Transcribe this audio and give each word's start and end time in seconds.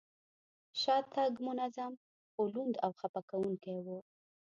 شاتګ 0.81 1.33
منظم، 1.47 1.93
خو 2.31 2.41
لوند 2.53 2.75
او 2.83 2.91
خپه 2.99 3.21
کوونکی 3.29 3.77
و. 3.85 3.87